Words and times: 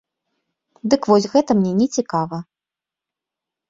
Дык 0.93 1.01
вось 1.13 1.29
гэта 1.35 1.51
мне 1.61 1.71
не 1.85 1.91
цікава. 2.01 2.37